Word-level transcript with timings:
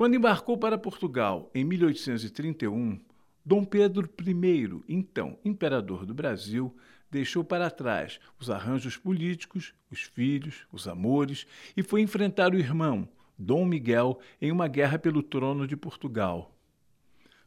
Quando 0.00 0.14
embarcou 0.14 0.56
para 0.56 0.78
Portugal 0.78 1.50
em 1.54 1.62
1831, 1.62 2.98
Dom 3.44 3.66
Pedro 3.66 4.08
I, 4.18 4.82
então 4.88 5.38
imperador 5.44 6.06
do 6.06 6.14
Brasil, 6.14 6.74
deixou 7.10 7.44
para 7.44 7.70
trás 7.70 8.18
os 8.38 8.48
arranjos 8.48 8.96
políticos, 8.96 9.74
os 9.90 10.00
filhos, 10.00 10.66
os 10.72 10.88
amores 10.88 11.46
e 11.76 11.82
foi 11.82 12.00
enfrentar 12.00 12.54
o 12.54 12.58
irmão, 12.58 13.06
Dom 13.38 13.66
Miguel, 13.66 14.18
em 14.40 14.50
uma 14.50 14.68
guerra 14.68 14.98
pelo 14.98 15.22
trono 15.22 15.66
de 15.66 15.76
Portugal. 15.76 16.56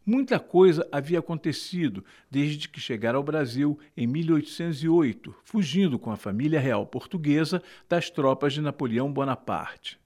Muita 0.05 0.39
coisa 0.39 0.87
havia 0.91 1.17
acontecido 1.17 2.05
desde 2.29 2.69
que 2.69 2.79
chegara 2.79 3.17
ao 3.17 3.23
Brasil 3.23 3.79
em 3.97 4.05
1808, 4.05 5.35
fugindo 5.43 5.97
com 5.97 6.11
a 6.11 6.15
família 6.15 6.59
real 6.59 6.85
portuguesa 6.85 7.63
das 7.89 8.11
tropas 8.11 8.53
de 8.53 8.61
Napoleão 8.61 9.11
Bonaparte. 9.11 9.99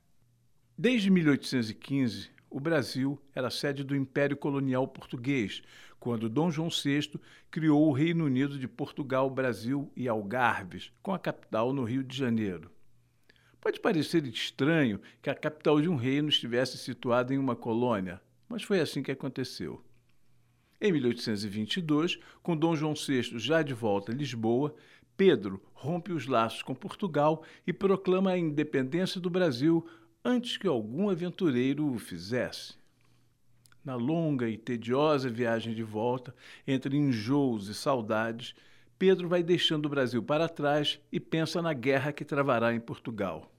Desde 0.77 1.09
1815, 1.09 2.36
o 2.57 2.59
Brasil 2.59 3.21
era 3.35 3.51
sede 3.51 3.83
do 3.83 3.95
Império 3.95 4.35
Colonial 4.35 4.87
Português, 4.87 5.61
quando 5.99 6.27
Dom 6.27 6.49
João 6.49 6.69
VI 6.69 7.19
criou 7.51 7.87
o 7.87 7.91
Reino 7.91 8.25
Unido 8.25 8.57
de 8.57 8.67
Portugal, 8.67 9.29
Brasil 9.29 9.91
e 9.95 10.07
Algarves, 10.07 10.91
com 11.03 11.13
a 11.13 11.19
capital 11.19 11.71
no 11.71 11.83
Rio 11.83 12.03
de 12.03 12.17
Janeiro. 12.17 12.71
Pode 13.61 13.79
parecer 13.79 14.25
estranho 14.25 14.99
que 15.21 15.29
a 15.29 15.35
capital 15.35 15.79
de 15.79 15.87
um 15.87 15.95
reino 15.95 16.29
estivesse 16.29 16.79
situada 16.79 17.31
em 17.31 17.37
uma 17.37 17.55
colônia, 17.55 18.19
mas 18.49 18.63
foi 18.63 18.79
assim 18.79 19.03
que 19.03 19.11
aconteceu. 19.11 19.85
Em 20.81 20.91
1822, 20.91 22.17
com 22.41 22.57
Dom 22.57 22.75
João 22.75 22.95
VI 22.95 23.37
já 23.37 23.61
de 23.61 23.75
volta 23.75 24.11
a 24.11 24.15
Lisboa, 24.15 24.73
Pedro 25.15 25.61
rompe 25.73 26.11
os 26.11 26.25
laços 26.25 26.63
com 26.63 26.73
Portugal 26.73 27.43
e 27.67 27.71
proclama 27.71 28.31
a 28.31 28.37
independência 28.37 29.21
do 29.21 29.29
Brasil 29.29 29.87
antes 30.27 30.57
que 30.57 30.67
algum 30.67 31.09
aventureiro 31.09 31.89
o 31.89 31.97
fizesse. 31.97 32.73
Na 33.83 33.95
longa 33.95 34.49
e 34.49 34.57
tediosa 34.57 35.29
viagem 35.29 35.73
de 35.73 35.83
volta, 35.83 36.35
entre 36.67 36.97
enjoos 36.97 37.69
e 37.69 37.73
saudades, 37.73 38.53
Pedro 38.99 39.29
vai 39.29 39.41
deixando 39.41 39.85
o 39.85 39.89
Brasil 39.89 40.21
para 40.21 40.49
trás 40.49 40.99
e 41.09 41.17
pensa 41.17 41.61
na 41.61 41.71
guerra 41.71 42.11
que 42.11 42.25
travará 42.25 42.73
em 42.73 42.79
Portugal. 42.81 43.49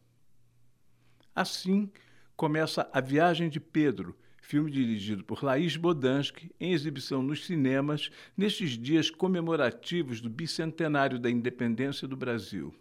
Assim 1.35 1.91
começa 2.37 2.87
A 2.93 3.01
Viagem 3.01 3.49
de 3.49 3.61
Pedro, 3.61 4.15
filme 4.37 4.71
dirigido 4.71 5.25
por 5.25 5.43
Laís 5.43 5.75
Bodansky, 5.75 6.51
em 6.61 6.73
exibição 6.73 7.23
nos 7.23 7.47
cinemas 7.47 8.11
nestes 8.37 8.73
dias 8.73 9.09
comemorativos 9.09 10.21
do 10.21 10.29
bicentenário 10.29 11.19
da 11.19 11.31
independência 11.31 12.07
do 12.07 12.17
Brasil. 12.17 12.75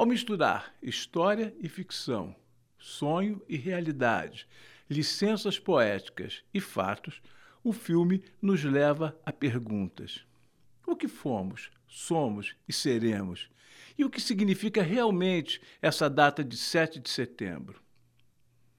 Ao 0.00 0.06
misturar 0.06 0.74
história 0.82 1.54
e 1.60 1.68
ficção, 1.68 2.34
sonho 2.80 3.40
e 3.48 3.56
realidade, 3.56 4.48
licenças 4.88 5.58
poéticas 5.58 6.42
e 6.52 6.60
fatos, 6.60 7.22
o 7.62 7.72
filme 7.72 8.24
nos 8.40 8.64
leva 8.64 9.16
a 9.24 9.32
perguntas. 9.32 10.24
O 10.86 10.96
que 10.96 11.06
fomos, 11.06 11.70
somos 11.86 12.56
e 12.66 12.72
seremos? 12.72 13.48
E 13.96 14.04
o 14.04 14.10
que 14.10 14.20
significa 14.20 14.82
realmente 14.82 15.60
essa 15.80 16.08
data 16.08 16.42
de 16.42 16.56
7 16.56 16.98
de 16.98 17.10
setembro? 17.10 17.80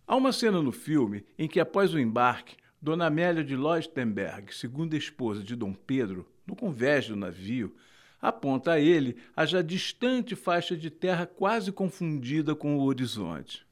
Há 0.05 0.15
uma 0.15 0.33
cena 0.33 0.61
no 0.61 0.71
filme 0.71 1.23
em 1.37 1.47
que, 1.47 1.59
após 1.59 1.93
o 1.93 1.99
embarque, 1.99 2.57
Dona 2.81 3.05
Amélia 3.05 3.43
de 3.43 3.55
Leuchtenberg, 3.55 4.53
segunda 4.53 4.97
esposa 4.97 5.43
de 5.43 5.55
Dom 5.55 5.73
Pedro, 5.73 6.27
no 6.45 6.55
convés 6.55 7.07
do 7.07 7.15
navio, 7.15 7.75
aponta 8.19 8.73
a 8.73 8.79
ele 8.79 9.15
a 9.35 9.45
já 9.45 9.61
distante 9.61 10.35
faixa 10.35 10.75
de 10.75 10.89
terra 10.89 11.25
quase 11.25 11.71
confundida 11.71 12.55
com 12.55 12.75
o 12.77 12.83
horizonte. 12.83 13.65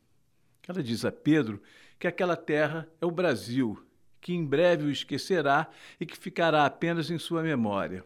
Ela 0.70 0.84
diz 0.84 1.04
a 1.04 1.12
Pedro 1.12 1.60
que 1.98 2.08
aquela 2.08 2.36
terra 2.36 2.88
é 3.02 3.06
o 3.06 3.10
Brasil, 3.10 3.84
que 4.22 4.34
em 4.34 4.46
breve 4.46 4.86
o 4.86 4.92
esquecerá 4.92 5.68
e 6.00 6.06
que 6.06 6.16
ficará 6.16 6.64
apenas 6.64 7.10
em 7.10 7.18
sua 7.18 7.42
memória. 7.42 8.06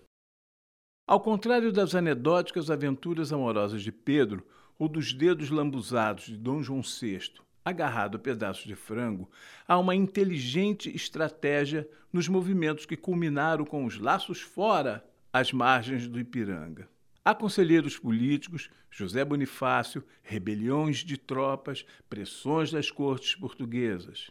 Ao 1.06 1.20
contrário 1.20 1.74
das 1.74 1.94
anedóticas 1.94 2.72
aventuras 2.72 3.34
amorosas 3.34 3.82
de 3.82 3.92
Pedro 3.92 4.48
ou 4.80 4.88
dos 4.88 5.12
dedos 5.12 5.50
lambuzados 5.50 6.28
de 6.28 6.38
Dom 6.38 6.64
João 6.64 6.82
VI, 6.82 7.34
agarrado 7.66 8.16
a 8.16 8.20
pedaços 8.20 8.64
de 8.64 8.76
frango, 8.76 9.30
há 9.68 9.78
uma 9.78 9.94
inteligente 9.94 10.90
estratégia 10.96 11.86
nos 12.14 12.30
movimentos 12.30 12.86
que 12.86 12.96
culminaram 12.96 13.66
com 13.66 13.84
os 13.84 14.00
laços 14.00 14.40
fora 14.40 15.06
às 15.34 15.52
margens 15.52 16.08
do 16.08 16.18
Ipiranga. 16.18 16.88
Há 17.26 17.34
conselheiros 17.34 17.98
políticos, 17.98 18.70
José 18.92 19.24
Bonifácio, 19.24 20.04
rebeliões 20.22 20.98
de 20.98 21.18
tropas, 21.18 21.86
pressões 22.10 22.72
das 22.72 22.92
cortes 22.92 23.36
portuguesas. 23.36 24.30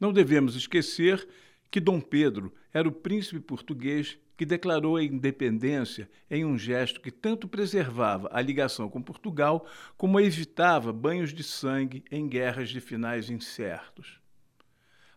Não 0.00 0.12
devemos 0.12 0.56
esquecer 0.56 1.26
que 1.70 1.78
Dom 1.78 2.00
Pedro 2.00 2.52
era 2.72 2.88
o 2.88 2.92
príncipe 2.92 3.38
português 3.38 4.18
que 4.36 4.44
declarou 4.44 4.96
a 4.96 5.04
independência 5.04 6.10
em 6.30 6.44
um 6.44 6.58
gesto 6.58 7.00
que 7.00 7.10
tanto 7.10 7.48
preservava 7.48 8.28
a 8.32 8.40
ligação 8.42 8.90
com 8.90 9.00
Portugal 9.00 9.66
como 9.96 10.20
evitava 10.20 10.92
banhos 10.92 11.32
de 11.32 11.42
sangue 11.42 12.04
em 12.10 12.28
guerras 12.28 12.68
de 12.68 12.80
finais 12.80 13.30
incertos. 13.30 14.20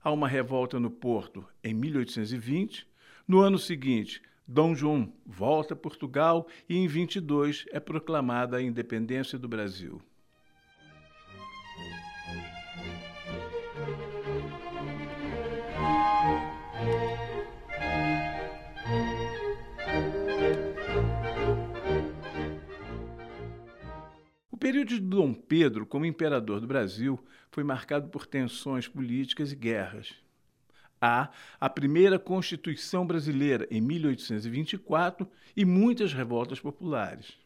Há 0.02 0.12
uma 0.12 0.28
revolta 0.28 0.80
no 0.80 0.90
Porto 0.90 1.46
em 1.64 1.74
1820. 1.74 2.88
No 3.28 3.42
ano 3.42 3.60
seguinte, 3.60 4.22
Dom 4.52 4.74
João 4.74 5.14
volta 5.28 5.76
a 5.76 5.78
Portugal 5.78 6.48
e 6.68 6.76
em 6.76 6.88
22 6.88 7.66
é 7.72 7.80
proclamada 7.80 8.58
a 8.58 8.62
independência 8.64 9.38
do 9.38 9.48
Brasil. 9.48 10.02
O 24.52 24.58
período 24.58 24.88
de 24.88 25.00
Dom 25.00 25.32
Pedro 25.32 25.86
como 25.86 26.08
imperador 26.08 26.60
do 26.60 26.66
Brasil 26.66 27.24
foi 27.52 27.64
marcado 27.64 28.10
por 28.10 28.26
tensões 28.26 28.88
políticas 28.88 29.52
e 29.52 29.56
guerras. 29.56 30.28
Há 31.02 31.30
a 31.60 31.70
primeira 31.70 32.20
Constituição 32.20 33.06
Brasileira, 33.06 33.68
em 33.72 33.80
1824, 33.80 35.28
e 35.56 35.64
muitas 35.64 36.14
revoltas 36.14 36.60
populares. 36.60 37.38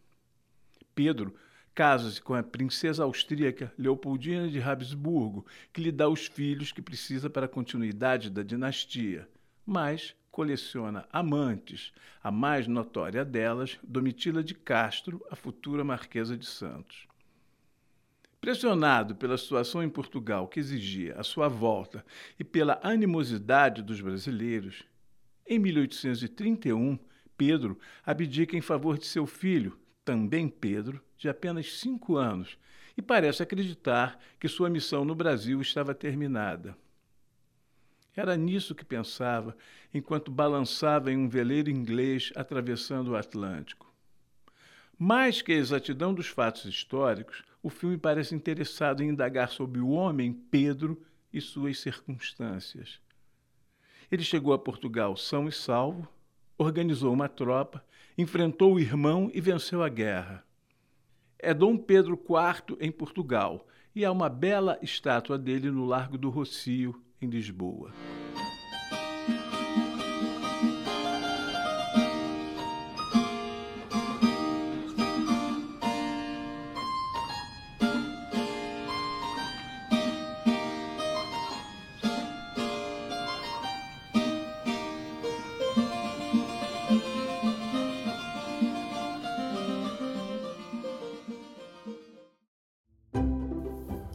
Pedro 0.96 1.36
casa-se 1.74 2.22
com 2.22 2.36
a 2.36 2.44
princesa 2.44 3.04
austríaca 3.04 3.74
Leopoldina 3.78 4.48
de 4.48 4.62
Habsburgo, 4.62 5.46
que 5.72 5.82
lhe 5.82 5.92
dá 5.92 6.08
os 6.08 6.28
filhos 6.28 6.72
que 6.72 6.82
precisa 6.82 7.30
para 7.30 7.46
a 7.46 7.50
continuidade 7.50 8.30
da 8.30 8.44
dinastia, 8.44 9.28
mas 9.66 10.16
coleciona 10.32 11.08
amantes, 11.12 11.94
a 12.24 12.32
mais 12.32 12.68
notória 12.68 13.24
delas, 13.24 13.78
Domitila 13.84 14.44
de 14.44 14.54
Castro, 14.54 15.24
a 15.30 15.36
futura 15.36 15.84
Marquesa 15.84 16.36
de 16.36 16.46
Santos. 16.46 17.08
Pressionado 18.44 19.16
pela 19.16 19.38
situação 19.38 19.82
em 19.82 19.88
Portugal 19.88 20.50
que 20.50 20.60
exigia 20.60 21.16
a 21.18 21.24
sua 21.24 21.48
volta 21.48 22.06
e 22.38 22.44
pela 22.44 22.78
animosidade 22.84 23.82
dos 23.82 24.02
brasileiros, 24.02 24.84
em 25.48 25.58
1831, 25.58 27.00
Pedro 27.38 27.80
abdica 28.06 28.58
em 28.58 28.60
favor 28.60 28.98
de 28.98 29.06
seu 29.06 29.26
filho, 29.26 29.80
também 30.04 30.50
Pedro, 30.50 31.02
de 31.18 31.30
apenas 31.30 31.80
cinco 31.80 32.18
anos, 32.18 32.58
e 32.98 33.02
parece 33.02 33.42
acreditar 33.42 34.20
que 34.38 34.50
sua 34.50 34.70
missão 34.70 35.06
no 35.06 35.16
Brasil 35.16 35.62
estava 35.62 35.96
terminada. 35.96 36.76
Era 38.14 38.36
nisso 38.36 38.76
que 38.76 38.84
pensava 38.84 39.56
enquanto 39.94 40.30
balançava 40.30 41.10
em 41.10 41.16
um 41.16 41.30
veleiro 41.30 41.70
inglês 41.70 42.34
atravessando 42.36 43.12
o 43.12 43.16
Atlântico. 43.16 43.93
Mais 45.06 45.42
que 45.42 45.52
a 45.52 45.56
exatidão 45.58 46.14
dos 46.14 46.28
fatos 46.28 46.64
históricos, 46.64 47.44
o 47.62 47.70
filme 47.70 47.98
parece 47.98 48.34
interessado 48.34 49.04
em 49.04 49.10
indagar 49.10 49.50
sobre 49.50 49.82
o 49.82 49.90
homem 49.90 50.32
Pedro 50.32 51.04
e 51.34 51.42
suas 51.42 51.78
circunstâncias. 51.78 53.02
Ele 54.10 54.24
chegou 54.24 54.54
a 54.54 54.58
Portugal 54.58 55.18
são 55.18 55.46
e 55.46 55.52
salvo, 55.52 56.08
organizou 56.58 57.12
uma 57.12 57.28
tropa, 57.28 57.84
enfrentou 58.18 58.76
o 58.76 58.80
irmão 58.80 59.30
e 59.34 59.42
venceu 59.42 59.84
a 59.84 59.90
guerra. 59.90 60.42
é 61.38 61.54
Dom 61.54 61.76
Pedro 61.76 62.14
IV 62.14 62.78
em 62.80 62.90
Portugal 62.90 63.68
e 63.94 64.06
há 64.06 64.12
uma 64.12 64.30
bela 64.30 64.80
estátua 64.82 65.38
dele 65.38 65.70
no 65.70 65.84
Largo 65.84 66.18
do 66.18 66.30
Rocio, 66.30 67.04
em 67.22 67.28
Lisboa. 67.28 67.92